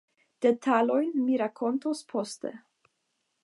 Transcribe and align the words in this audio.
Detalojn 0.45 1.11
mi 1.27 1.37
rakontos 1.43 2.03
poste. 2.15 2.55